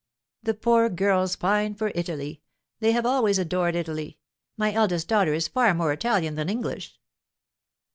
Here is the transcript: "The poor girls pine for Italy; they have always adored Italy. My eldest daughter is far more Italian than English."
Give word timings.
"The 0.41 0.55
poor 0.55 0.89
girls 0.89 1.35
pine 1.35 1.75
for 1.75 1.91
Italy; 1.93 2.41
they 2.79 2.91
have 2.91 3.05
always 3.05 3.37
adored 3.37 3.75
Italy. 3.75 4.17
My 4.57 4.73
eldest 4.73 5.07
daughter 5.07 5.35
is 5.35 5.47
far 5.47 5.75
more 5.75 5.93
Italian 5.93 6.33
than 6.33 6.49
English." 6.49 6.97